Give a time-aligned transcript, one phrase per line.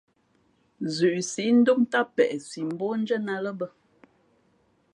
[0.95, 3.67] Zʉʼ síʼ ndʉ́ʼ ntám peʼe si mbókndʉ́ά nά ā lά bᾱ.